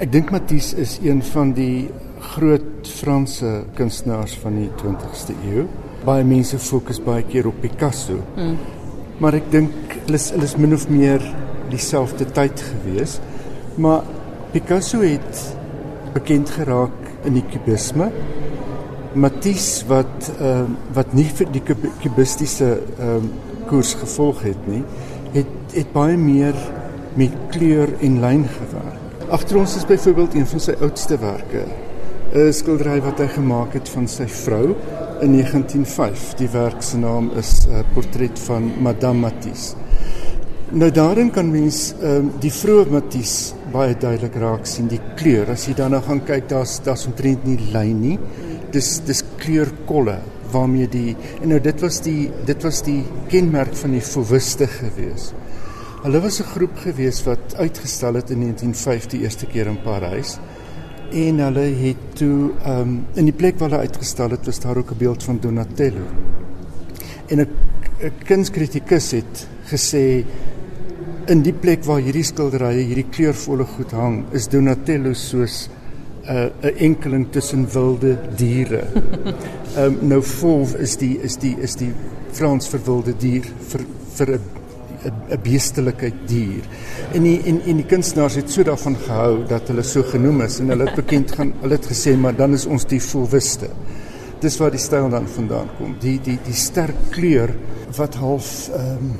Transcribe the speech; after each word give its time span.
Ek 0.00 0.08
dink 0.08 0.30
Matisse 0.32 0.78
is 0.80 0.94
een 1.04 1.18
van 1.34 1.50
die 1.52 1.90
groot 2.32 2.88
Franse 2.88 3.50
kunstenaars 3.76 4.32
van 4.40 4.54
die 4.56 4.68
20ste 4.80 5.34
eeu. 5.44 5.66
Baie 6.06 6.24
mense 6.24 6.56
fokus 6.56 7.02
baie 7.04 7.20
keer 7.28 7.50
op 7.50 7.58
Picasso. 7.60 8.16
Mm. 8.32 8.54
Maar 9.20 9.36
ek 9.36 9.50
dink 9.52 9.74
hulle 10.06 10.16
is 10.16 10.30
hulle 10.32 10.46
is 10.48 10.54
min 10.56 10.72
of 10.72 10.86
meer 10.88 11.20
dieselfde 11.68 12.24
tyd 12.32 12.62
gewees. 12.70 13.18
Maar 13.76 14.08
Picasso 14.54 15.02
het 15.04 15.42
bekend 16.14 16.48
geraak 16.54 17.26
in 17.28 17.36
die 17.36 17.44
kubisme. 17.52 18.08
Matisse 19.12 19.84
wat 19.90 20.30
ehm 20.38 20.70
uh, 20.78 20.94
wat 20.96 21.12
nie 21.18 21.26
vir 21.28 21.52
die 21.52 21.64
kubistiese 21.66 22.70
ehm 22.96 23.28
uh, 23.28 23.66
koers 23.68 23.92
gevolg 24.00 24.40
het 24.48 24.64
nie, 24.64 24.80
het 25.36 25.76
het 25.76 25.92
baie 25.92 26.16
meer 26.16 26.56
met 27.20 27.36
kleur 27.52 27.92
en 28.00 28.16
lyn 28.24 28.48
gewerk. 28.56 28.89
Agter 29.30 29.60
ons 29.60 29.76
is 29.78 29.84
byvoorbeeld 29.86 30.32
een 30.34 30.46
van 30.50 30.60
sy 30.60 30.72
oudste 30.82 31.14
werke, 31.22 31.60
'n 32.34 32.52
skildery 32.52 32.96
wat 33.00 33.20
hy 33.22 33.28
gemaak 33.30 33.76
het 33.78 33.88
van 33.88 34.08
sy 34.08 34.26
vrou 34.26 34.74
in 35.22 35.36
1905. 35.36 36.34
Die 36.34 36.48
werk 36.50 36.82
se 36.82 36.98
naam 36.98 37.30
is 37.38 37.66
'n 37.66 37.70
uh, 37.70 37.84
portret 37.94 38.38
van 38.38 38.72
Madame 38.82 39.18
Matisse. 39.20 39.76
Nou 40.70 40.90
daarin 40.90 41.30
kan 41.30 41.50
mens 41.50 41.94
ehm 42.02 42.16
um, 42.16 42.32
die 42.40 42.50
vroeë 42.50 42.90
Matisse 42.90 43.54
baie 43.72 43.94
duidelik 43.94 44.34
raak 44.34 44.66
sien 44.66 44.88
die 44.88 45.00
kleur. 45.16 45.50
As 45.50 45.66
jy 45.66 45.74
daarna 45.74 46.00
gaan 46.00 46.24
kyk, 46.24 46.48
daar's 46.48 46.80
daar's 46.82 47.06
omtrent 47.06 47.44
nie 47.44 47.58
lyn 47.72 48.00
nie. 48.00 48.18
Dis 48.72 49.00
dis 49.06 49.22
kleurkolle 49.36 50.18
waarmee 50.52 50.88
die 50.88 51.16
en 51.42 51.48
nou 51.48 51.60
dit 51.60 51.80
was 51.80 52.00
die 52.00 52.30
dit 52.46 52.62
was 52.62 52.82
die 52.82 53.04
kenmerk 53.28 53.74
van 53.74 53.90
die 53.90 54.00
fauwiste 54.02 54.66
gewees. 54.66 55.32
Hulle 56.00 56.20
was 56.20 56.40
'n 56.40 56.48
groep 56.54 56.76
gewees 56.80 57.24
wat 57.24 57.56
uitgestel 57.56 58.14
het 58.14 58.30
in 58.30 58.38
1905 58.40 59.06
die 59.06 59.20
eerste 59.20 59.46
keer 59.46 59.66
in 59.66 59.82
Parys. 59.82 60.38
En 61.12 61.38
hulle 61.38 61.66
het 61.76 61.96
toe 62.14 62.50
um, 62.66 63.04
in 63.14 63.24
die 63.24 63.36
plek 63.36 63.58
waar 63.58 63.68
hulle 63.68 63.82
uitgestel 63.82 64.30
het, 64.30 64.46
was 64.46 64.60
daar 64.60 64.76
ook 64.76 64.90
'n 64.90 64.96
beeld 64.98 65.22
van 65.22 65.38
Donatello. 65.40 66.04
En 67.26 67.40
'n 67.40 67.48
kunskritikus 68.24 69.10
het 69.10 69.48
gesê 69.64 70.24
in 71.26 71.42
die 71.42 71.52
plek 71.52 71.84
waar 71.84 72.00
hierdie 72.00 72.24
skilderye, 72.24 72.82
hierdie 72.82 73.10
kleurvolle 73.10 73.64
goed 73.64 73.90
hang, 73.90 74.24
is 74.32 74.48
Donatello 74.48 75.12
soos 75.12 75.68
'n 76.24 76.32
uh, 76.32 76.48
'n 76.62 76.76
enkeling 76.76 77.26
tussen 77.30 77.68
wilde 77.72 78.18
diere. 78.36 78.84
Ehm 79.76 79.84
um, 79.84 79.98
nou 80.00 80.22
volf 80.22 80.74
is 80.74 80.96
die 80.96 81.18
is 81.22 81.36
die 81.36 81.56
is 81.60 81.74
die 81.74 81.92
Frans 82.32 82.68
vir 82.68 82.80
wilde 82.84 83.16
dier 83.16 83.44
vir 83.68 83.80
vir 84.14 84.30
'n 84.30 84.59
'n 85.04 85.40
beestelike 85.42 86.12
dier. 86.26 86.64
En 87.12 87.22
die 87.22 87.40
en 87.44 87.60
en 87.66 87.76
die 87.76 87.86
kunstenaars 87.86 88.34
het 88.34 88.50
so 88.50 88.62
daarvan 88.62 88.96
gehou 88.96 89.46
dat 89.48 89.68
hulle 89.68 89.82
so 89.82 90.02
genoem 90.02 90.40
is 90.40 90.58
en 90.60 90.68
hulle 90.68 90.84
het 90.84 90.94
bekend 90.94 91.32
gaan 91.32 91.52
hulle 91.60 91.74
het 91.74 91.86
gesê 91.86 92.16
maar 92.16 92.36
dan 92.36 92.52
is 92.52 92.66
ons 92.66 92.84
die 92.84 93.02
volwiste. 93.02 93.68
Dis 94.40 94.56
waar 94.56 94.70
die 94.70 94.80
styl 94.80 95.08
dan 95.10 95.28
vandaan 95.28 95.68
kom. 95.78 95.96
Die 96.00 96.20
die 96.22 96.38
die 96.44 96.54
sterk 96.54 96.96
kleur 97.10 97.54
wat 97.96 98.14
half 98.14 98.68
ehm 98.68 98.96
um, 98.96 99.12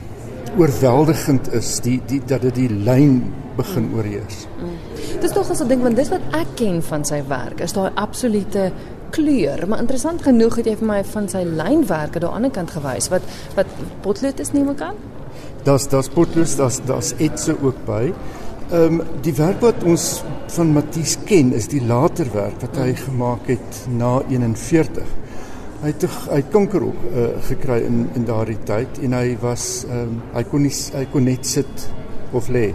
oorweldigend 0.58 1.52
is, 1.52 1.78
die 1.80 2.00
die 2.06 2.20
dat 2.26 2.42
dit 2.42 2.54
die 2.54 2.70
lyn 2.70 3.32
begin 3.56 3.90
oorheers. 3.94 4.46
Mm. 4.58 4.78
Dis 5.20 5.32
tog 5.32 5.50
as 5.50 5.60
'n 5.60 5.68
ding 5.68 5.82
want 5.82 5.96
dis 5.96 6.08
wat 6.08 6.20
ek 6.32 6.46
ken 6.56 6.82
van 6.82 7.04
sy 7.04 7.22
werk, 7.28 7.60
is 7.60 7.72
daai 7.72 7.90
absolute 7.94 8.72
kleur, 9.10 9.68
maar 9.68 9.78
interessant 9.78 10.22
genoeg 10.22 10.56
het 10.56 10.66
jy 10.66 10.76
vir 10.76 10.86
my 10.86 11.04
van 11.04 11.28
sy 11.28 11.42
lynwerke 11.44 12.20
daan 12.20 12.30
die 12.30 12.36
ander 12.36 12.50
kant 12.50 12.70
gewys 12.70 13.08
wat 13.08 13.22
wat 13.54 13.66
potlood 14.02 14.40
is 14.40 14.52
nie 14.52 14.64
mekaar. 14.64 14.94
Das 15.64 15.88
das 15.88 16.08
potlood, 16.08 16.58
das 16.58 16.82
das 16.86 17.14
etse 17.18 17.56
ook 17.62 17.86
by. 17.86 18.12
Ehm 18.72 19.00
um, 19.00 19.02
die 19.22 19.36
werk 19.38 19.62
wat 19.62 19.82
ons 19.84 20.22
van 20.54 20.72
Matisse 20.72 21.18
ken 21.26 21.52
is 21.52 21.66
die 21.68 21.82
later 21.82 22.28
werk 22.32 22.60
wat 22.62 22.76
hy 22.78 22.94
gemaak 22.94 23.48
het 23.50 23.80
na 23.90 24.20
41. 24.28 25.16
Hy 25.80 25.90
het 25.90 26.06
hy 26.30 26.42
kanker 26.52 26.84
op 26.86 27.08
uh, 27.10 27.26
gekry 27.48 27.80
in 27.88 28.04
in 28.14 28.28
daardie 28.28 28.60
tyd 28.64 29.02
en 29.02 29.16
hy 29.18 29.36
was 29.42 29.84
ehm 29.88 30.14
um, 30.14 30.22
hy 30.36 30.44
kon 30.52 30.62
nie 30.62 30.76
hy 30.94 31.04
kon 31.12 31.28
net 31.28 31.46
sit 31.46 31.90
of 32.32 32.48
lê 32.48 32.70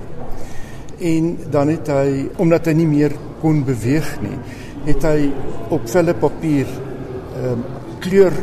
en 1.00 1.38
dan 1.52 1.68
het 1.74 1.90
hy 1.92 2.30
omdat 2.40 2.70
hy 2.70 2.76
nie 2.80 2.88
meer 2.88 3.16
kon 3.42 3.64
beweeg 3.68 4.08
nie, 4.24 4.38
het 4.86 5.04
hy 5.04 5.30
op 5.76 5.88
velle 5.92 6.16
papier 6.20 6.70
ehm 6.70 7.52
um, 7.52 7.66
kleur 8.06 8.36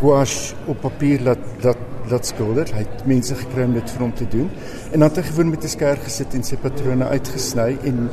gouache 0.00 0.56
op 0.66 0.80
papier 0.82 1.22
laat 1.22 1.42
laat 1.62 1.82
laat 2.10 2.26
skilder. 2.26 2.70
Hy 2.74 2.84
het 2.84 3.06
mense 3.06 3.34
gekry 3.34 3.64
om 3.64 3.74
dit 3.74 3.90
vir 3.90 4.00
hom 4.00 4.14
te 4.14 4.28
doen. 4.28 4.50
En 4.92 5.00
dan 5.00 5.08
het 5.08 5.16
hy 5.16 5.22
gewoon 5.30 5.50
met 5.50 5.64
'n 5.64 5.68
skerp 5.68 6.02
gesit 6.04 6.34
en 6.34 6.42
sy 6.42 6.56
patrone 6.56 7.04
uitgesny 7.04 7.78
en 7.84 8.08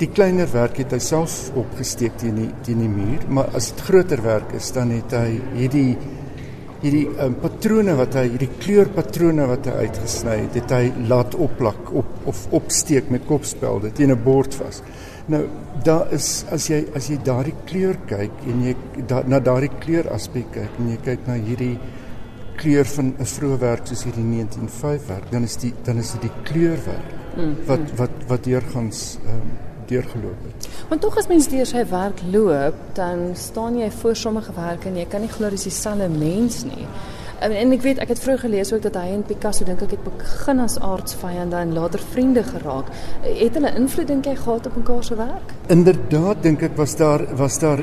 die 0.00 0.08
kleiner 0.08 0.48
werk 0.52 0.78
het 0.80 0.92
hy 0.92 0.98
self 0.98 1.50
opgesteek 1.60 2.16
teen 2.16 2.38
die 2.40 2.48
teen 2.64 2.80
die 2.80 2.88
muur, 2.88 3.26
maar 3.28 3.50
as 3.54 3.72
dit 3.72 3.80
groter 3.80 4.22
werk 4.22 4.54
is, 4.56 4.70
dan 4.72 4.90
het 4.90 5.12
hy 5.12 5.40
hierdie 5.54 5.98
hierdie 6.80 7.06
um, 7.20 7.34
patrone 7.42 7.92
wat 7.98 8.14
hy 8.16 8.22
hierdie 8.30 8.48
kleurpatrone 8.62 9.44
wat 9.50 9.66
hy 9.68 9.84
uitgesny 9.84 10.36
het, 10.46 10.54
het 10.62 10.72
hy 10.72 11.08
laat 11.10 11.36
opplak 11.36 11.90
op 11.92 12.30
of 12.30 12.46
opsteek 12.56 13.10
met 13.12 13.26
kopspelde 13.28 13.92
teen 13.92 14.10
'n 14.10 14.24
bord 14.24 14.54
vas. 14.54 14.82
Nou 15.28 15.44
daar 15.84 16.08
is 16.12 16.44
as 16.50 16.70
jy 16.70 16.86
as 16.96 17.10
jy 17.10 17.18
daardie 17.24 17.54
kleur 17.66 17.96
kyk 18.06 18.32
en 18.48 18.64
jy 18.64 18.74
da, 19.06 19.22
na 19.26 19.38
daardie 19.40 19.72
kleur 19.80 20.08
aspek 20.08 20.48
kyk 20.52 20.78
en 20.78 20.88
jy 20.90 20.98
kyk 21.04 21.26
na 21.26 21.34
hierdie 21.34 21.76
kleur 22.60 22.86
van 22.96 23.14
'n 23.18 23.30
vroeë 23.36 23.58
werk 23.58 23.88
soos 23.88 24.04
hierdie 24.04 24.24
1905 24.24 25.06
werk, 25.08 25.30
dan 25.30 25.48
is 25.48 25.56
die 25.56 25.72
dan 25.84 25.98
is 25.98 26.12
dit 26.12 26.28
die 26.28 26.36
kleurwerk 26.42 27.10
mm, 27.36 27.56
wat 27.66 27.78
mm. 27.78 27.96
wat 27.96 28.10
wat 28.28 28.44
deurgangs 28.44 29.18
ehm 29.24 29.34
um, 29.34 29.58
deurgeloop 29.90 30.42
het. 30.46 30.68
Want 30.88 31.00
tog 31.00 31.16
as 31.18 31.26
mens 31.26 31.48
deur 31.50 31.66
sy 31.66 31.82
werk 31.90 32.20
loop, 32.30 32.76
dan 32.94 33.32
staan 33.34 33.78
jy 33.78 33.90
voor 33.90 34.16
sommige 34.16 34.52
werke 34.54 34.88
en 34.88 34.96
jy 35.00 35.06
kan 35.10 35.24
nie 35.24 35.32
glo 35.32 35.50
dis 35.50 35.66
dieselfde 35.66 36.08
mens 36.08 36.62
nie. 36.64 36.86
En, 37.40 37.52
en 37.56 37.70
ek 37.72 37.80
weet 37.80 38.00
ek 38.04 38.10
het 38.12 38.20
vroeër 38.20 38.42
gelees 38.42 38.70
ook 38.76 38.82
dat 38.84 38.96
hy 39.00 39.14
en 39.14 39.22
Picasso 39.24 39.64
dink 39.64 39.80
ek 39.86 39.94
het 39.94 40.02
begin 40.04 40.58
as 40.60 40.74
aardsvyande 40.84 41.56
en 41.56 41.70
later 41.72 42.02
vriende 42.12 42.42
geraak. 42.44 42.90
Het 43.24 43.56
hulle 43.56 43.70
invloed 43.80 44.10
dink 44.10 44.28
jy 44.28 44.34
gehad 44.36 44.66
op 44.68 44.76
mekaar 44.76 45.06
se 45.08 45.16
werk? 45.16 45.54
Inderdaad 45.72 46.42
dink 46.44 46.66
ek 46.68 46.76
was 46.76 46.96
daar 47.00 47.24
was 47.38 47.56
daar 47.62 47.80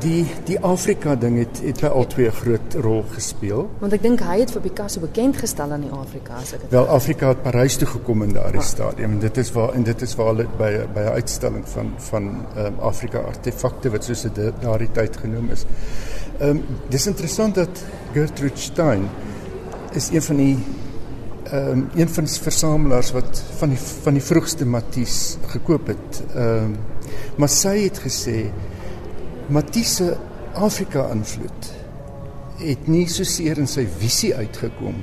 die 0.00 0.24
die 0.48 0.56
Afrika 0.64 1.16
ding 1.20 1.36
het 1.42 1.60
het 1.60 1.82
by 1.84 1.90
al 1.92 2.08
twee 2.14 2.32
groot 2.32 2.78
rol 2.86 3.04
gespeel. 3.12 3.66
Want 3.82 3.98
ek 3.98 4.06
dink 4.06 4.24
hy 4.24 4.38
het 4.40 4.54
vir 4.56 4.64
Picasso 4.64 5.04
bekend 5.04 5.36
gestel 5.42 5.76
aan 5.76 5.84
die 5.84 5.92
Afrika 5.92 6.40
as 6.40 6.54
ek 6.56 6.64
dit 6.64 6.72
Wel 6.72 6.88
Afrika 6.96 7.34
het 7.34 7.44
Parys 7.44 7.76
toe 7.82 7.90
gekom 7.92 8.24
in 8.24 8.32
daardie 8.38 8.64
ah. 8.64 8.70
stadium 8.72 9.18
en 9.18 9.20
dit 9.26 9.42
is 9.44 9.52
waar 9.52 9.76
en 9.76 9.84
dit 9.84 10.06
is 10.08 10.16
waar 10.16 10.32
hulle 10.32 10.48
by 10.56 10.72
by 10.96 11.04
'n 11.10 11.20
uitstalling 11.20 11.68
van 11.74 11.92
van 12.08 12.32
um, 12.56 12.80
Afrika 12.80 13.20
artefakte 13.20 13.92
wat 13.92 14.08
soos 14.08 14.24
dit 14.24 14.62
daardie 14.64 14.90
tyd 14.96 15.16
genoem 15.26 15.50
is. 15.52 15.66
Ehm 16.42 16.56
um, 16.56 16.62
dis 16.90 17.04
interessant 17.06 17.54
dat 17.54 17.84
Gertrude 18.12 18.58
Stein 18.58 19.04
is 19.94 20.08
een 20.10 20.22
van 20.22 20.36
die 20.36 20.56
ehm 21.44 21.68
um, 21.70 21.84
een 21.94 22.08
van 22.08 22.24
die 22.24 22.40
versamelaars 22.42 23.12
wat 23.14 23.42
van 23.60 23.68
die 23.68 23.78
van 23.78 24.18
die 24.18 24.22
vroegste 24.22 24.66
Matisse 24.66 25.38
gekoop 25.52 25.86
het. 25.86 26.22
Ehm 26.34 26.64
um, 26.64 26.76
maar 27.36 27.48
sy 27.48 27.76
het 27.84 28.00
gesê 28.02 28.50
Matisse 29.54 30.16
Afrika 30.54 31.06
invloed 31.14 31.70
het 32.58 32.88
nie 32.90 33.06
so 33.08 33.24
seer 33.24 33.58
in 33.58 33.70
sy 33.70 33.86
visie 33.98 34.34
uitgekom 34.34 34.98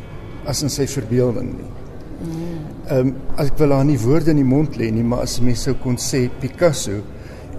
as 0.45 0.63
in 0.63 0.69
sy 0.69 0.87
verbeelding 0.91 1.53
nie. 1.55 1.71
Ehm 2.89 2.99
um, 2.99 3.15
ek 3.39 3.55
wil 3.63 3.77
haar 3.77 3.87
nie 3.87 3.99
woorde 4.03 4.35
in 4.35 4.43
die 4.43 4.51
mond 4.51 4.75
lê 4.75 4.91
nie, 4.91 5.07
maar 5.07 5.23
as 5.23 5.39
mense 5.39 5.69
sou 5.69 5.77
kon 5.79 5.95
sê 5.95 6.25
Picasso 6.41 6.99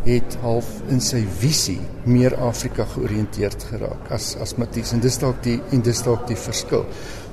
het 0.04 0.36
half 0.42 0.68
in 0.88 1.00
sy 1.04 1.20
visie 1.40 1.80
meer 2.08 2.34
Afrika 2.40 2.86
georiënteerd 2.94 3.66
geraak 3.70 4.12
as 4.14 4.32
as 4.40 4.56
Matisse 4.56 4.96
en 4.96 5.02
dis 5.04 5.18
dalk 5.20 5.42
die 5.44 5.58
en 5.72 5.82
dis 5.84 6.00
dalk 6.06 6.26
die 6.30 6.38
verskil. 6.40 6.86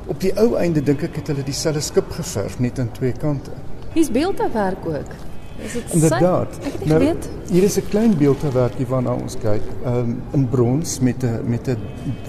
Op 0.07 0.19
die 0.23 0.33
ou 0.39 0.55
einde 0.59 0.83
dink 0.83 1.03
ek 1.07 1.21
het 1.21 1.31
hulle 1.31 1.45
dieselfde 1.47 1.83
skip 1.83 2.11
geverf 2.15 2.59
net 2.63 2.79
aan 2.79 2.91
twee 2.95 3.15
kante. 3.15 3.55
Hier's 3.93 4.11
beeldewerk 4.11 4.85
ook. 4.85 5.15
Is 5.63 5.73
dit 5.73 5.93
Inderdaad. 5.97 6.59
Nou, 6.85 7.15
hier 7.49 7.63
is 7.63 7.77
'n 7.77 7.87
klein 7.89 8.17
beeldewerk 8.17 8.77
waarna 8.87 9.13
ons 9.13 9.35
kyk, 9.41 9.63
um, 9.85 10.21
in 10.33 10.47
brons 10.49 10.99
met 10.99 11.23
'n 11.23 11.49
met 11.49 11.67
'n 11.67 11.77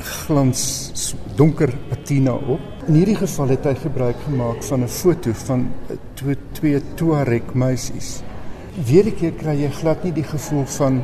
glans 0.00 1.14
donker 1.36 1.74
patina 1.88 2.32
op. 2.32 2.60
In 2.86 2.94
hierdie 2.94 3.16
geval 3.16 3.48
het 3.48 3.64
hy 3.64 3.74
gebruik 3.74 4.16
gemaak 4.24 4.62
van 4.62 4.82
'n 4.82 4.88
foto 4.88 5.32
van 5.32 5.70
twee 6.14 6.36
twee 6.52 6.82
Tuareg 6.94 7.54
meisies 7.54 8.22
weer 8.86 9.06
'n 9.06 9.14
keer 9.14 9.32
kry 9.32 9.54
jy 9.62 9.70
glad 9.70 10.04
nie 10.04 10.12
die 10.12 10.26
gevoel 10.26 10.64
van 10.64 11.02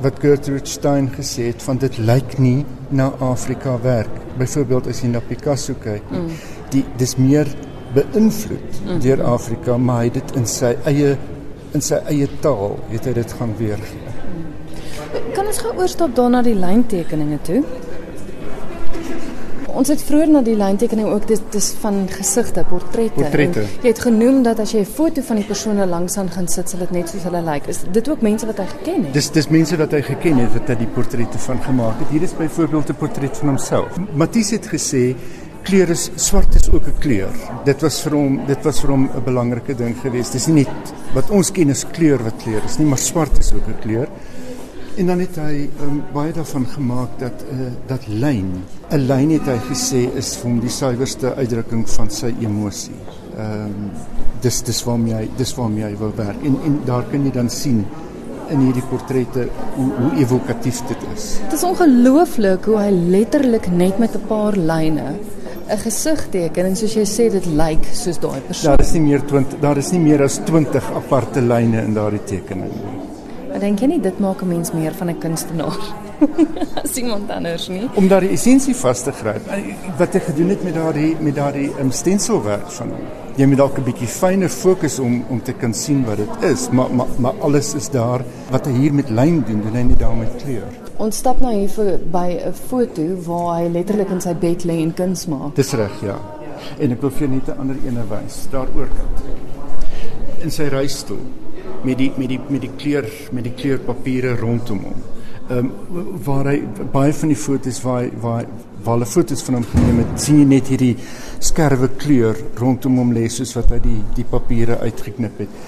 wat 0.00 0.18
Gertrude 0.20 0.66
Stein 0.66 1.08
gesê 1.08 1.46
het 1.52 1.62
van 1.62 1.78
dit 1.78 1.98
lyk 1.98 2.38
nie 2.38 2.64
na 2.88 3.12
Afrika 3.18 3.78
werk. 3.80 4.10
Byvoorbeeld 4.38 4.86
as 4.86 5.00
jy 5.00 5.08
na 5.08 5.20
Picasso 5.20 5.74
kyk, 5.80 6.02
mm. 6.10 6.28
die 6.70 6.84
dis 6.96 7.16
meer 7.16 7.46
beïnvloed 7.94 8.80
mm. 8.84 9.00
deur 9.00 9.22
Afrika, 9.22 9.76
maar 9.76 10.02
hy 10.02 10.10
dit 10.10 10.36
in 10.36 10.46
sy 10.46 10.74
eie 10.84 11.16
in 11.74 11.82
sy 11.82 11.98
eie 12.10 12.28
taal 12.40 12.76
het 12.90 13.04
hy 13.04 13.12
dit 13.12 13.32
gaan 13.32 13.54
weergee. 13.58 14.12
Kan 15.34 15.46
ons 15.46 15.58
gou 15.58 15.72
oorstap 15.78 16.14
dan 16.14 16.30
na 16.36 16.42
die 16.42 16.54
lyntekeninge 16.54 17.38
toe? 17.42 17.62
Ons 19.74 19.88
het 19.90 20.02
vroeër 20.06 20.30
na 20.30 20.40
die 20.46 20.54
lyntekening 20.54 21.08
ook 21.10 21.24
dis 21.26 21.40
dis 21.50 21.72
van 21.82 22.04
gesigte, 22.10 22.62
portrette. 22.68 23.16
Portrette. 23.18 23.64
En 23.64 23.82
Jy 23.82 23.90
het 23.90 24.02
genoem 24.04 24.42
dat 24.46 24.60
as 24.62 24.70
jy 24.72 24.80
'n 24.80 24.86
foto 24.86 25.22
van 25.22 25.36
die 25.36 25.44
persone 25.44 25.86
langs 25.86 26.16
aan 26.16 26.30
gaan 26.30 26.48
sit, 26.48 26.70
sal 26.70 26.78
dit 26.78 26.90
net 26.90 27.08
soos 27.08 27.22
hulle 27.22 27.42
lyk. 27.42 27.52
Like. 27.54 27.70
Is 27.70 27.80
dit 27.90 28.08
ook 28.08 28.20
mense 28.20 28.46
wat 28.46 28.58
hy 28.58 28.66
geken 28.66 29.04
het? 29.04 29.12
Dis 29.12 29.30
dis 29.30 29.48
mense 29.48 29.76
wat 29.76 29.90
hy 29.90 30.02
geken 30.02 30.38
het 30.38 30.52
wat 30.52 30.68
hy 30.68 30.74
die 30.74 30.86
portrette 30.86 31.38
van 31.38 31.62
gemaak 31.62 31.98
het. 31.98 32.08
Hier 32.08 32.22
is 32.22 32.36
byvoorbeeld 32.36 32.88
'n 32.88 32.94
portret 32.94 33.36
van 33.36 33.48
homself. 33.48 33.96
Matisse 34.14 34.54
het 34.54 34.66
gesê 34.66 35.16
kleur 35.62 35.90
is 35.90 36.10
swart 36.14 36.54
is 36.54 36.70
ook 36.70 36.86
'n 36.86 36.98
kleur. 37.00 37.34
Dit 37.64 37.80
was 37.80 38.00
vir 38.00 38.12
hom 38.12 38.40
dit 38.46 38.62
was 38.64 38.80
vir 38.80 38.90
hom 38.90 39.10
'n 39.16 39.24
belangrike 39.24 39.74
ding 39.74 39.96
geweest. 40.02 40.32
Dis 40.32 40.46
nie 40.46 40.54
net 40.54 40.94
wat 41.14 41.30
ons 41.30 41.50
ken 41.50 41.70
as 41.70 41.84
kleur 41.92 42.22
wat 42.22 42.36
kleur 42.42 42.62
is 42.64 42.78
nie, 42.78 42.86
maar 42.86 42.98
swart 42.98 43.38
is 43.38 43.52
ook 43.52 43.66
'n 43.68 43.80
kleur. 43.80 44.08
En 44.96 45.06
dan 45.06 45.18
het 45.18 45.34
hy 45.42 45.64
um, 45.82 45.96
baie 46.14 46.30
daarvan 46.32 46.66
gemaak 46.70 47.16
dat 47.18 47.40
uh, 47.50 47.66
dat 47.90 48.04
lyn, 48.06 48.50
'n 48.94 49.06
lyn 49.08 49.30
het 49.34 49.48
hy 49.50 49.56
gesê 49.66 50.04
is 50.14 50.36
vir 50.38 50.50
hom 50.50 50.60
die 50.62 50.70
suiwerste 50.70 51.32
uitdrukking 51.34 51.82
van 51.96 52.10
sy 52.10 52.30
emosie. 52.40 52.94
Ehm 53.34 53.64
um, 53.64 53.88
dis 54.44 54.60
dis 54.62 54.82
waarmee 54.86 55.14
hy 55.14 55.28
dis 55.36 55.54
waarmee 55.56 55.84
hy 55.84 55.96
wou 55.98 56.12
werk. 56.16 56.38
En 56.46 56.58
en 56.68 56.78
daar 56.86 57.02
kan 57.10 57.24
jy 57.26 57.32
dan 57.34 57.50
sien 57.50 57.82
in 58.54 58.60
hierdie 58.60 58.84
portrette 58.90 59.48
hoe 59.74 59.88
hoe 59.98 60.12
evokatief 60.20 60.82
dit 60.86 61.06
is. 61.14 61.26
Dit 61.42 61.58
is 61.58 61.64
ongelooflik 61.66 62.68
hoe 62.70 62.78
hy 62.78 62.90
letterlik 62.90 63.66
net 63.70 63.98
met 63.98 64.14
'n 64.14 64.26
paar 64.28 64.54
lyne 64.56 65.16
'n 65.68 65.78
gesig 65.78 66.28
teken 66.30 66.66
en 66.66 66.76
soos 66.76 66.94
jy 66.94 67.06
sê 67.06 67.30
dit 67.32 67.46
lyk 67.46 67.84
soos 67.92 68.18
daai 68.18 68.40
persoon. 68.46 68.70
Daar 68.70 68.80
is 68.86 68.92
nie 68.92 69.00
meer 69.00 69.26
20 69.26 69.60
daar 69.60 69.76
is 69.76 69.90
nie 69.90 70.00
meer 70.00 70.22
as 70.22 70.38
20 70.44 70.92
aparte 70.94 71.40
lyne 71.40 71.82
in 71.82 71.94
daardie 71.94 72.24
tekening 72.24 72.70
nie. 72.70 73.03
Maar 73.54 73.62
dink 73.62 73.84
jy 73.84 73.86
nie 73.86 74.00
dit 74.02 74.16
maak 74.18 74.40
'n 74.42 74.48
mens 74.50 74.72
meer 74.74 74.94
van 74.98 75.10
'n 75.10 75.18
kunstenaar 75.18 75.78
as 76.82 76.96
iemand 76.98 77.30
anders 77.30 77.68
nie? 77.68 77.88
Om 77.94 78.08
daardie 78.08 78.30
essensie 78.34 78.74
vas 78.74 79.02
te 79.02 79.12
gryp. 79.12 79.46
Wat 79.98 80.12
hy 80.12 80.20
gedoen 80.20 80.48
het 80.48 80.64
met 80.64 80.74
daardie 80.74 81.16
met 81.20 81.34
daardie 81.34 81.70
um, 81.78 81.90
stenselwerk 81.90 82.66
van 82.70 82.88
hom. 82.88 83.04
Jy 83.36 83.46
moet 83.46 83.56
dalk 83.56 83.78
'n 83.78 83.84
bietjie 83.84 84.08
fyner 84.08 84.48
fokus 84.48 84.98
om 84.98 85.22
om 85.28 85.42
te 85.42 85.52
kan 85.52 85.74
sien 85.74 86.02
wat 86.04 86.16
dit 86.16 86.50
is, 86.50 86.68
maar 86.70 86.90
maar 86.90 87.06
maar 87.18 87.34
alles 87.40 87.74
is 87.74 87.88
daar 87.90 88.24
wat 88.50 88.66
hy 88.66 88.72
hier 88.72 88.94
met 88.94 89.10
lyn 89.10 89.44
doen, 89.46 89.62
doen 89.62 89.74
hy 89.74 89.82
nie 89.82 89.96
daar 89.96 90.16
met 90.16 90.34
kleur. 90.42 90.66
Ons 90.96 91.16
stap 91.16 91.40
nou 91.40 91.54
hier 91.54 91.70
vir 91.70 91.98
by 92.10 92.40
'n 92.46 92.52
foto 92.52 93.02
waar 93.26 93.60
hy 93.60 93.68
letterlik 93.68 94.10
in 94.10 94.20
sy 94.20 94.34
bed 94.34 94.64
lê 94.64 94.82
en 94.82 94.94
kuns 94.94 95.26
maak. 95.26 95.54
Dis 95.54 95.72
reg, 95.72 96.02
ja. 96.02 96.18
En 96.78 96.90
ek 96.90 97.00
wil 97.00 97.10
vir 97.10 97.28
net 97.28 97.48
'n 97.48 97.58
ander 97.58 97.76
ene 97.86 98.02
wys, 98.08 98.48
daar 98.50 98.66
oorkant. 98.74 99.22
In 100.42 100.50
sy 100.50 100.62
reistool 100.64 101.43
met 101.84 101.98
die 102.00 102.10
met 102.16 102.28
die 102.32 102.40
met 102.48 102.64
die 102.64 102.72
kleur 102.76 103.08
met 103.32 103.44
die 103.44 103.54
kleurpapiere 103.58 104.36
rondom 104.40 104.84
hom. 104.88 105.02
Ehm 105.48 105.58
um, 105.58 105.72
waar 106.24 106.48
hy 106.48 106.60
baie 106.92 107.12
van 107.12 107.32
die 107.32 107.40
fotos 107.40 107.82
waar 107.84 108.02
hy 108.02 108.10
waar 108.20 108.38
hy, 108.42 108.46
waar 108.84 108.98
hulle 108.98 109.08
fotos 109.08 109.42
van 109.44 109.58
hom 109.58 109.66
geneem 109.72 110.00
het, 110.02 110.14
sien 110.20 110.38
jy 110.40 110.46
net 110.48 110.70
hierdie 110.72 110.94
skerwe 111.44 111.90
kleur 112.00 112.38
rondom 112.60 113.00
hom 113.00 113.12
lê 113.16 113.26
soos 113.32 113.52
wat 113.58 113.72
hy 113.74 113.80
die 113.84 114.00
die 114.16 114.24
papiere 114.30 114.78
uitgeknip 114.80 115.44
het. 115.44 115.60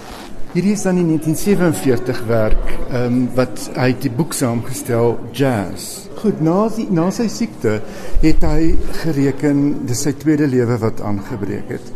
Hierdie 0.56 0.72
is 0.72 0.86
dan 0.86 0.96
die 0.96 1.04
1947 1.04 2.24
werk 2.30 2.72
ehm 2.72 3.04
um, 3.04 3.22
wat 3.36 3.68
hy 3.76 3.90
die 4.00 4.12
boek 4.16 4.32
saamgestel 4.36 5.18
Jazz. 5.36 6.06
Goed, 6.16 6.40
na 6.40 6.70
die, 6.72 6.86
na 6.88 7.10
sy 7.12 7.26
siekte 7.28 7.82
het 8.22 8.44
hy 8.48 8.72
gereken 9.02 9.64
dis 9.86 10.06
sy 10.06 10.14
tweede 10.16 10.48
lewe 10.48 10.80
wat 10.80 11.04
aangebreek 11.04 11.76
het. 11.76 11.92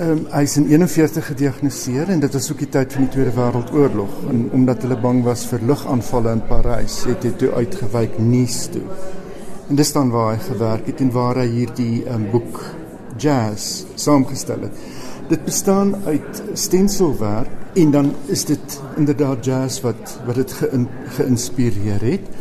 Ehm 0.00 0.10
um, 0.10 0.20
hy 0.32 0.46
is 0.46 0.54
in 0.56 0.64
41 0.70 1.26
gediagnoseer 1.26 2.08
en 2.08 2.22
dit 2.22 2.32
was 2.32 2.46
ook 2.48 2.62
die 2.62 2.68
tyd 2.72 2.94
van 2.96 3.02
die 3.04 3.10
Tweede 3.12 3.34
Wêreldoorlog 3.36 4.14
en 4.32 4.38
omdat 4.56 4.86
hulle 4.86 4.96
bang 4.96 5.18
was 5.26 5.42
vir 5.50 5.60
lugaanvalle 5.68 6.32
in 6.38 6.40
Parys, 6.48 6.94
het 7.04 7.26
hy 7.28 7.32
toe 7.42 7.50
uitgewyk 7.52 8.14
Nice 8.16 8.70
toe. 8.72 8.86
En 9.68 9.76
dis 9.76 9.92
dan 9.92 10.08
waar 10.14 10.30
hy 10.30 10.38
gewerk 10.46 10.88
het 10.88 11.02
en 11.04 11.12
waar 11.12 11.42
hy 11.42 11.44
hierdie 11.52 11.98
um, 12.08 12.24
boek 12.32 12.62
Jazz 13.20 13.84
saamgestel 14.00 14.64
het. 14.70 14.80
Dit 15.28 15.44
bestaan 15.44 15.92
uit 16.06 16.42
stenselwerk 16.56 17.76
en 17.84 17.92
dan 17.92 18.14
is 18.32 18.46
dit 18.48 18.80
inderdaad 18.96 19.44
jazz 19.44 19.84
wat 19.84 20.16
wat 20.24 20.40
dit 20.40 20.56
geïn, 20.62 20.88
geïnspireer 21.18 22.08
het 22.08 22.32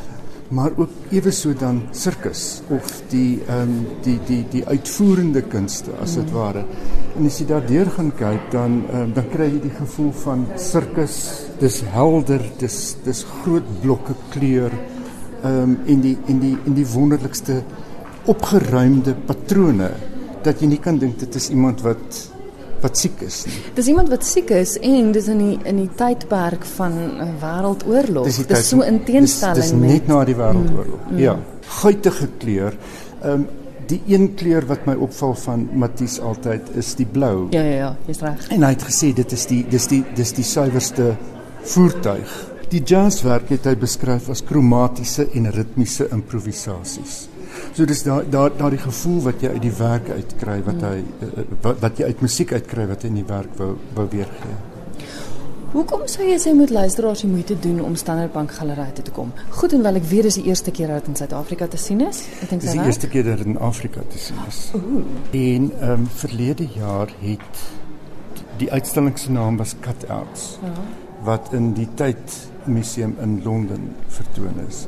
maar 0.50 0.72
ook 0.78 1.12
ewe 1.14 1.32
so 1.32 1.54
dan 1.54 1.82
sirkus 1.94 2.62
of 2.74 2.88
die 3.12 3.42
ehm 3.48 3.62
um, 3.62 3.76
die 4.06 4.18
die 4.26 4.42
die 4.50 4.64
uitvoerende 4.66 5.42
kunste 5.42 5.94
as 6.02 6.16
dit 6.18 6.32
ware. 6.34 6.64
En 7.18 7.26
as 7.26 7.38
jy 7.40 7.46
daardeur 7.52 7.92
gaan 7.98 8.12
kyk 8.18 8.50
dan 8.52 8.80
um, 8.94 9.14
dan 9.14 9.30
kry 9.30 9.50
jy 9.52 9.62
die 9.68 9.76
gevoel 9.78 10.12
van 10.24 10.48
sirkus. 10.58 11.20
Dis 11.60 11.82
helder, 11.94 12.42
dis 12.58 12.80
dis 13.06 13.26
groot 13.42 13.68
blokke 13.84 14.18
kleur 14.34 14.74
ehm 15.44 15.62
um, 15.62 15.78
in 15.86 16.02
die 16.02 16.18
in 16.28 16.42
die 16.42 16.56
in 16.66 16.74
die 16.78 16.88
wonderlikste 16.94 17.62
opgeruimde 18.30 19.16
patrone 19.28 19.92
dat 20.44 20.62
jy 20.62 20.74
nie 20.74 20.82
kan 20.82 20.98
dink 21.00 21.20
dit 21.20 21.36
is 21.36 21.50
iemand 21.54 21.82
wat 21.86 22.20
wat 22.82 22.98
siek 22.98 23.22
is 23.26 23.44
nie. 23.46 23.62
Dis 23.76 23.88
iemand 23.92 24.10
wat 24.10 24.26
siek 24.26 24.50
is 24.56 24.78
en 24.86 25.12
dis 25.16 25.28
in 25.32 25.44
die 25.44 25.60
in 25.70 25.80
die 25.84 25.90
tydperk 26.00 26.66
van 26.78 26.98
'n 26.98 27.38
wêreldoorlog. 27.42 28.26
Dis, 28.26 28.42
dis 28.48 28.68
so 28.70 28.82
in 28.82 29.04
teenstelling 29.04 29.56
dis, 29.56 29.72
dis 29.72 29.94
net 29.94 30.08
na 30.08 30.24
die 30.26 30.36
wêreldoorlog. 30.36 31.08
Mm, 31.10 31.16
mm. 31.16 31.20
Ja, 31.20 31.40
guitige 31.82 32.30
kleur. 32.38 32.78
Ehm 33.22 33.32
um, 33.32 33.48
die 33.90 34.02
een 34.06 34.36
kleur 34.38 34.66
wat 34.70 34.86
my 34.86 34.94
opval 35.02 35.34
van 35.36 35.66
Matisse 35.74 36.22
altyd 36.22 36.70
is 36.78 36.94
die 36.96 37.08
blou. 37.10 37.48
Ja 37.56 37.62
ja 37.62 37.76
ja, 37.76 37.90
jy's 38.06 38.22
reg. 38.22 38.46
En 38.54 38.64
hy 38.64 38.70
het 38.76 38.86
gesê 38.86 39.10
dit 39.18 39.32
is 39.32 39.46
die 39.50 39.64
dis 39.70 39.88
die 39.90 40.04
dis 40.16 40.34
die 40.38 40.46
suiwerste 40.46 41.16
voertuig. 41.74 42.36
Die 42.70 42.84
jazzwerk 42.86 43.50
het 43.50 43.66
hy 43.66 43.74
beskryf 43.82 44.30
as 44.30 44.44
kromatiese 44.46 45.26
en 45.34 45.50
ritmiese 45.56 46.06
improvisasies. 46.14 47.24
So 47.74 47.86
dis 47.86 48.04
daar 48.04 48.26
daar 48.30 48.52
daardie 48.58 48.82
gevoel 48.82 49.22
wat 49.28 49.42
jy 49.42 49.54
uit 49.54 49.62
die 49.62 49.76
werk 49.78 50.10
uitkry 50.10 50.58
wat 50.66 50.82
hy 50.82 50.98
eh, 51.00 51.46
wat, 51.62 51.80
wat 51.80 52.02
jy 52.02 52.10
uit 52.10 52.22
musiek 52.26 52.54
uitkry 52.54 52.88
wat 52.90 53.06
hy 53.06 53.14
in 53.14 53.22
die 53.22 53.30
werk 53.30 53.56
wou 53.58 53.76
wou 53.96 54.08
weergee. 54.12 54.58
Hoekom 55.70 56.08
sou 56.10 56.26
jy 56.26 56.38
sê 56.42 56.52
moet 56.58 56.72
luisteraars 56.74 57.22
die 57.22 57.30
moeite 57.30 57.54
doen 57.62 57.78
om 57.86 57.96
Standard 58.00 58.32
Bank 58.34 58.56
Galery 58.58 58.88
toe 58.98 59.04
te 59.06 59.12
kom? 59.14 59.30
Goed 59.54 59.76
en 59.78 59.84
wel 59.86 60.00
ek 60.00 60.08
weet 60.10 60.26
dis 60.26 60.40
die 60.40 60.48
eerste 60.50 60.74
keer 60.74 60.90
dat 60.90 61.04
dit 61.04 61.12
in 61.12 61.20
Suid-Afrika 61.20 61.68
te 61.70 61.78
sien 61.78 62.02
is. 62.08 62.24
Ek 62.42 62.50
dink 62.50 62.64
dis 62.66 62.74
die 62.74 62.86
eerste 62.90 63.10
keer 63.12 63.28
dat 63.28 63.44
dit 63.44 63.52
in 63.52 63.60
Afrika 63.62 64.02
te 64.10 64.22
sien 64.22 64.40
is. 64.48 64.64
Ooh. 64.80 65.04
En 65.30 65.70
ehm 65.70 65.92
um, 65.92 66.08
verlede 66.24 66.66
jaar 66.74 67.14
het 67.22 67.62
die 68.58 68.72
uitstalling 68.72 69.20
se 69.20 69.32
naam 69.32 69.62
was 69.62 69.76
Cutouts. 69.86 70.58
Ja. 70.64 70.74
Wat 71.28 71.54
in 71.54 71.74
die 71.78 71.88
tyd 72.00 72.40
museum 72.66 73.16
in 73.22 73.44
Londen 73.44 73.94
vertoon 74.08 74.58
is. 74.68 74.88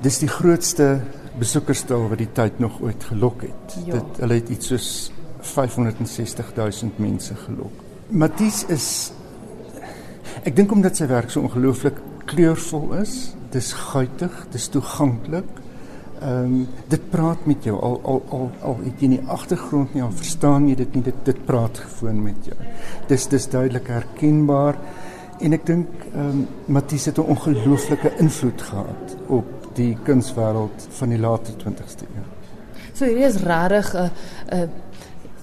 Dis 0.00 0.18
die 0.24 0.32
grootste 0.32 1.00
besoekersstal 1.38 2.08
wat 2.08 2.18
die 2.18 2.32
tyd 2.32 2.58
nog 2.58 2.80
ooit 2.82 3.04
gelok 3.04 3.42
het. 3.42 3.76
Ja. 3.84 3.98
Dit 3.98 4.20
hulle 4.22 4.40
het 4.40 4.48
iets 4.48 4.72
soos 4.72 4.88
560 5.40 6.54
000 6.56 6.92
mense 6.96 7.34
gelok. 7.34 7.84
Matisse 8.08 8.66
is 8.72 8.88
ek 10.46 10.54
dink 10.56 10.72
omdat 10.72 10.98
sy 10.98 11.08
werk 11.10 11.32
so 11.32 11.42
ongelooflik 11.42 11.98
kleurvol 12.30 12.92
is, 13.00 13.34
dis 13.54 13.72
guitig, 13.92 14.34
dis 14.54 14.68
toeganklik. 14.74 15.48
Ehm 16.16 16.44
um, 16.44 16.68
dit 16.88 17.02
praat 17.12 17.42
met 17.46 17.64
jou 17.66 17.76
al 17.76 17.98
al 18.02 18.22
al 18.32 18.46
al 18.64 18.78
het 18.84 19.02
jy 19.02 19.10
nie 19.12 19.24
agtergrond 19.28 19.92
nie, 19.94 20.02
al 20.02 20.14
verstaan 20.16 20.68
jy 20.70 20.76
dit 20.78 20.94
nie, 20.96 21.02
dit 21.10 21.18
dit 21.28 21.42
praat 21.44 21.78
gewoon 21.82 22.22
met 22.24 22.48
jou. 22.48 22.56
Dis 23.10 23.28
dis 23.28 23.48
duidelik 23.52 23.90
herkenbaar 23.92 24.78
en 25.44 25.52
ek 25.52 25.66
dink 25.68 26.06
ehm 26.14 26.30
um, 26.30 26.46
Matisse 26.78 27.10
het 27.10 27.18
'n 27.18 27.28
ongelooflike 27.36 28.14
invloed 28.16 28.62
gehad 28.62 29.16
op 29.28 29.55
die 29.76 29.96
kunswêreld 30.06 30.88
van 30.98 31.12
die 31.12 31.20
late 31.20 31.52
20ste 31.60 32.08
eeu. 32.08 32.24
So 32.96 33.04
hier 33.04 33.28
is 33.28 33.42
regtig 33.44 33.94
'n 33.94 34.10
'n 34.50 34.70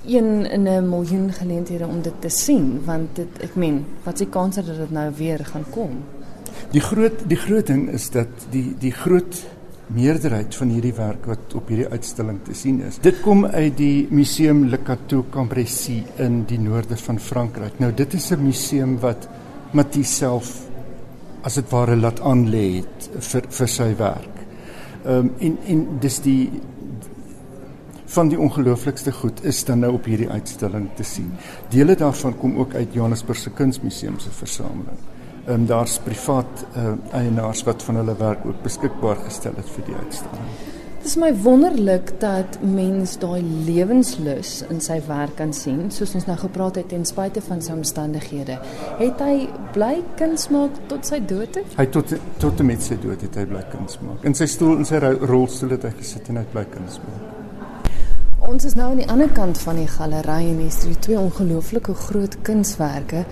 een 0.06 0.46
in 0.52 0.68
'n 0.68 0.90
miljoen 0.90 1.32
geleenthede 1.32 1.88
om 1.88 2.02
dit 2.02 2.14
te 2.20 2.30
sien 2.30 2.82
want 2.86 3.16
dit 3.16 3.42
ek 3.42 3.56
meen 3.56 3.86
wat 4.04 4.18
se 4.18 4.26
kans 4.26 4.56
dat 4.56 4.66
dit 4.66 4.92
nou 4.92 5.12
weer 5.18 5.46
gaan 5.46 5.66
kom. 5.70 6.04
Die 6.72 6.82
groot 6.82 7.28
die 7.28 7.38
groot 7.38 7.68
ding 7.68 7.90
is 7.90 8.10
dat 8.10 8.28
die 8.50 8.76
die 8.80 8.92
groot 8.92 9.46
meerderheid 9.88 10.56
van 10.56 10.68
hierdie 10.68 10.94
werk 10.94 11.26
wat 11.26 11.54
op 11.54 11.68
hierdie 11.68 11.88
uitstalling 11.88 12.40
te 12.44 12.54
sien 12.54 12.82
is. 12.82 12.98
Dit 13.02 13.22
kom 13.22 13.46
uit 13.46 13.78
die 13.78 14.08
Museum 14.10 14.66
Le 14.70 14.80
Cateau 14.84 15.24
Cambrésis 15.30 16.04
in 16.18 16.44
die 16.46 16.60
noorde 16.60 16.98
van 16.98 17.20
Frankryk. 17.20 17.80
Nou 17.80 17.94
dit 17.94 18.14
is 18.14 18.32
'n 18.32 18.44
museum 18.44 19.00
wat 19.00 19.28
Matisse 19.72 20.14
self 20.14 20.73
as 21.44 21.58
dit 21.60 21.72
ware 21.72 21.96
laat 22.00 22.22
aanlê 22.24 22.66
het 22.80 23.10
vir 23.32 23.48
vir 23.50 23.72
sy 23.72 23.90
werk. 24.00 24.46
Ehm 25.04 25.18
um, 25.18 25.32
en 25.40 25.58
en 25.68 25.88
dis 26.00 26.20
die 26.24 26.52
van 28.14 28.30
die 28.30 28.40
ongelooflikste 28.40 29.12
goed 29.12 29.42
is 29.44 29.64
dan 29.66 29.80
nou 29.80 29.94
op 29.98 30.06
hierdie 30.06 30.30
uitstalling 30.30 30.90
te 30.96 31.04
sien. 31.04 31.32
Dele 31.70 31.96
daarvan 31.96 32.38
kom 32.38 32.58
ook 32.62 32.76
uit 32.76 32.94
Johannesburg 32.94 33.40
se 33.40 33.50
Kunsmuseum 33.50 34.20
se 34.20 34.30
versameling. 34.30 35.00
Ehm 35.46 35.56
um, 35.56 35.66
daar's 35.66 35.98
privaat 36.00 36.66
uh, 36.78 36.94
eienaars 37.12 37.64
wat 37.64 37.84
van 37.84 37.96
hulle 37.96 38.16
werk 38.18 38.46
ook 38.46 38.62
beskikbaar 38.64 39.26
gestel 39.26 39.56
het 39.56 39.70
vir 39.70 39.86
die 39.86 39.96
uitstalling. 39.96 40.73
Dit 41.04 41.12
is 41.12 41.18
my 41.20 41.34
wonderlik 41.44 42.14
dat 42.20 42.62
mens 42.64 43.18
daai 43.20 43.42
lewenslus 43.68 44.62
in 44.72 44.78
sy 44.80 45.02
werk 45.04 45.34
kan 45.36 45.50
sien, 45.52 45.90
soos 45.92 46.14
ons 46.16 46.30
nou 46.30 46.38
gepraat 46.40 46.78
het 46.80 46.88
ten 46.94 47.04
spyte 47.04 47.42
van 47.44 47.60
sy 47.60 47.74
omstandighede. 47.76 48.56
Het 49.02 49.24
hy 49.26 49.34
bly 49.76 49.98
kuns 50.16 50.48
maak 50.56 50.78
tot 50.88 51.04
sy 51.04 51.20
dood? 51.28 51.60
Hy 51.76 51.86
tot 51.92 52.14
tot 52.40 52.64
en 52.64 52.70
met 52.70 52.88
sy 52.88 52.96
dood 53.04 53.20
het 53.20 53.36
hy 53.36 53.44
bly 53.50 53.66
kuns 53.74 54.00
maak. 54.00 54.24
In 54.24 54.38
sy 54.40 54.48
stoel 54.48 54.78
in 54.80 54.88
sy 54.88 55.02
rolstoel 55.04 55.76
het 55.76 55.90
hy 55.90 55.92
gesit 55.98 56.32
en 56.32 56.40
hy 56.40 56.46
bly 56.56 56.64
kuns 56.72 56.96
maak. 57.04 57.92
Ons 58.54 58.72
is 58.72 58.80
nou 58.80 58.88
aan 58.94 59.04
die 59.04 59.10
ander 59.12 59.36
kant 59.36 59.60
van 59.66 59.84
die 59.84 59.92
galery 59.92 60.40
en 60.54 60.64
hier 60.64 60.72
is 60.72 60.86
die 60.88 60.96
twee 61.04 61.20
ongelooflike 61.20 61.98
groot 62.06 62.40
kunswerke. 62.48 63.26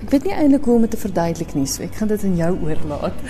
Ek 0.00 0.10
weet 0.10 0.26
nie 0.26 0.34
eintlik 0.34 0.66
hoe 0.66 0.80
om 0.80 0.88
dit 0.88 0.96
te 0.98 1.04
verduidelik 1.06 1.54
nie, 1.54 1.70
so 1.70 1.86
ek 1.86 1.94
gaan 2.02 2.10
dit 2.10 2.26
aan 2.26 2.36
jou 2.42 2.52
oorlaat. 2.66 3.22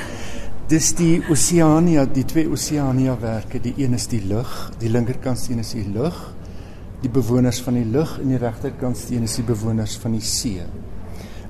Dis 0.67 0.89
die 0.99 1.21
Oceania, 1.31 2.03
die 2.11 2.25
twee 2.27 2.49
Oceania 2.51 3.13
werke. 3.23 3.61
Die 3.63 3.77
een 3.79 3.93
is 3.95 4.09
die 4.11 4.19
lug, 4.27 4.51
die 4.81 4.89
linkerkant 4.91 5.39
steen 5.39 5.61
is 5.63 5.71
die 5.77 5.85
lug, 5.95 6.17
die 7.05 7.11
bewoners 7.13 7.61
van 7.63 7.77
die 7.79 7.85
lug 7.87 8.17
en 8.19 8.33
die 8.33 8.41
regterkant 8.43 8.99
steen 8.99 9.29
is 9.29 9.37
die 9.39 9.45
bewoners 9.47 9.95
van 10.03 10.17
die 10.19 10.25
see. 10.27 10.65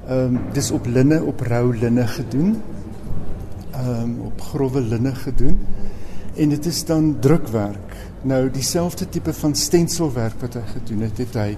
Ehm 0.04 0.36
um, 0.36 0.38
dis 0.52 0.68
op 0.70 0.84
linne 0.84 1.22
op 1.24 1.40
rou 1.48 1.72
linne 1.72 2.04
gedoen. 2.12 2.58
Ehm 3.72 4.04
um, 4.04 4.14
op 4.28 4.46
grouwe 4.50 4.84
linne 4.84 5.14
gedoen. 5.16 5.58
En 6.36 6.52
dit 6.52 6.66
is 6.66 6.84
dan 6.84 7.14
drukwerk. 7.20 7.96
Nou 8.22 8.50
dieselfde 8.52 9.08
tipe 9.08 9.32
van 9.32 9.54
stenselwerk 9.54 10.36
wat 10.44 10.60
hy 10.60 10.66
gedoen 10.74 11.08
het, 11.08 11.24
het 11.24 11.40
hy 11.40 11.50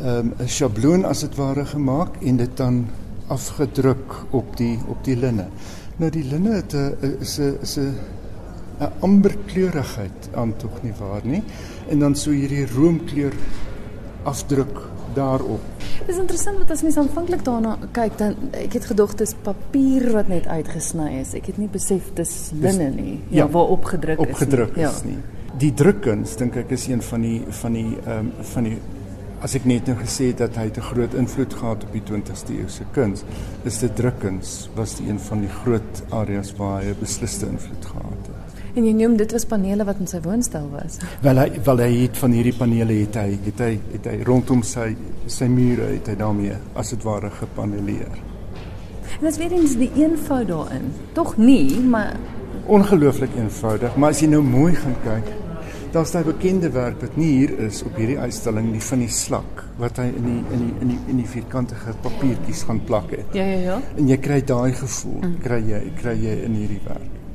ehm 0.00 0.32
um, 0.32 0.34
'n 0.40 0.48
sjabloon 0.48 1.04
as 1.04 1.20
dit 1.20 1.36
ware 1.36 1.66
gemaak 1.66 2.16
en 2.22 2.36
dit 2.36 2.56
dan 2.56 2.86
afgedruk 3.26 4.22
op 4.30 4.56
die 4.56 4.78
op 4.88 5.04
die 5.04 5.16
linne. 5.16 5.50
Nou 5.96 6.10
die 6.12 6.24
linne 6.28 6.58
het 6.60 6.74
'n 6.74 7.16
is 7.20 7.38
'n 7.38 7.56
is 7.62 7.76
'n 7.78 7.94
'n 8.80 8.92
amberkleurigheid 9.00 10.28
aan 10.34 10.56
tog 10.56 10.82
nie 10.82 10.92
waar 10.98 11.24
nie. 11.24 11.42
En 11.88 11.98
dan 11.98 12.14
so 12.14 12.30
hierdie 12.30 12.66
roomkleur 12.66 13.32
afdruk 14.22 14.78
daarop. 15.14 15.60
Dit 15.98 16.08
is 16.08 16.16
interessant 16.16 16.56
want 16.56 16.70
as 16.70 16.82
mens 16.82 16.96
aanvanklik 16.96 17.44
daarna 17.44 17.78
kyk 17.92 18.18
dan 18.18 18.34
ek 18.50 18.72
het 18.72 18.84
gedog 18.84 19.14
dit 19.14 19.28
is 19.28 19.34
papier 19.42 20.12
wat 20.12 20.28
net 20.28 20.46
uitgesny 20.46 21.20
is. 21.20 21.34
Ek 21.34 21.46
het 21.46 21.56
nie 21.58 21.68
besef 21.68 22.12
dis 22.14 22.50
linne 22.60 22.90
nie. 22.90 23.20
Ja, 23.28 23.44
ja 23.44 23.48
waar 23.48 23.68
opgedruk 23.68 24.18
is. 24.18 24.26
Opgedruk 24.26 24.76
is 24.76 25.02
nie. 25.04 25.18
Die 25.58 25.74
drukkuns 25.74 26.36
dink 26.36 26.56
ek 26.56 26.70
is 26.70 26.86
een 26.86 27.02
van 27.02 27.20
die 27.20 27.42
van 27.48 27.72
die 27.72 27.96
ehm 28.04 28.18
um, 28.18 28.32
van 28.40 28.62
die 28.62 28.78
as 29.44 29.54
ek 29.58 29.66
net 29.68 29.86
nou 29.86 29.96
gesê 29.98 30.30
het 30.30 30.38
dat 30.38 30.56
hy 30.56 30.70
'n 30.70 30.80
groot 30.80 31.14
invloed 31.14 31.54
gehad 31.54 31.84
op 31.84 31.92
die 31.92 32.02
20ste 32.02 32.52
eeu 32.58 32.68
se 32.68 32.84
kuns, 32.92 33.24
is 33.64 33.78
dit 33.78 33.96
drukkens 33.96 34.70
was 34.74 34.96
die 34.96 35.08
een 35.08 35.18
van 35.18 35.40
die 35.40 35.52
groot 35.62 36.02
areas 36.10 36.52
waar 36.56 36.82
hy 36.82 36.90
'n 36.90 37.00
besliste 37.00 37.46
invloed 37.46 37.84
gehad 37.84 38.26
het. 38.26 38.46
En 38.74 38.84
jy 38.84 38.92
noem 38.92 39.16
dit 39.16 39.32
was 39.32 39.44
panele 39.44 39.84
wat 39.84 39.98
in 39.98 40.06
sy 40.06 40.20
woonstel 40.20 40.68
was. 40.70 40.98
Wel 41.22 41.36
hy 41.36 41.60
wel 41.64 41.78
hy 41.78 41.92
het 42.02 42.16
van 42.16 42.30
hierdie 42.30 42.54
panele 42.54 42.92
het 42.92 43.14
hy 43.14 43.38
het 43.44 43.58
hy 43.58 43.80
het 43.92 44.04
hy 44.04 44.22
rondom 44.22 44.62
sy 44.62 44.96
sy 45.26 45.48
mure 45.48 45.82
het 45.82 46.06
hy 46.06 46.14
daarmee 46.14 46.56
as 46.74 46.90
dit 46.90 47.02
ware 47.02 47.30
gepaneleer. 47.30 48.12
En 49.16 49.24
dit 49.24 49.30
is 49.30 49.38
weer 49.38 49.52
eens 49.52 49.76
die 49.76 49.90
eenvoud 49.94 50.48
daarin. 50.48 50.92
Tog 51.12 51.36
nie, 51.36 51.80
maar 51.80 52.16
ongelooflik 52.66 53.30
eenvoudig, 53.36 53.96
maar 53.96 54.10
as 54.10 54.20
jy 54.20 54.28
nou 54.28 54.42
mooi 54.42 54.74
gaan 54.74 54.96
kyk, 55.04 55.45
daar's 55.94 56.12
daai 56.14 56.24
bekende 56.26 56.70
werk 56.74 57.00
wat 57.02 57.16
nie 57.20 57.30
hier 57.38 57.52
is 57.66 57.82
op 57.86 57.96
hierdie 58.00 58.18
uitstalling 58.18 58.70
nie 58.72 58.82
van 58.88 59.04
die 59.04 59.12
slak 59.12 59.62
wat 59.80 60.00
hy 60.00 60.08
in 60.08 60.26
die 60.30 60.38
in 60.56 60.64
die 60.64 60.72
in 60.84 60.94
die 60.94 60.98
in 61.12 61.20
die 61.22 61.28
vierkantige 61.28 61.94
papiertjies 62.04 62.64
gaan 62.68 62.80
plak 62.88 63.12
het. 63.16 63.36
Ja 63.36 63.44
ja 63.44 63.60
ja. 63.70 63.76
En 63.96 64.08
jy 64.08 64.18
kry 64.22 64.40
daai 64.46 64.72
gevoel, 64.72 65.20
mm. 65.22 65.38
kry 65.44 65.60
jy 65.70 65.84
kry 66.00 66.16
jy 66.22 66.40
in 66.48 66.58
hierdie 66.62 66.82
werk. 66.88 67.25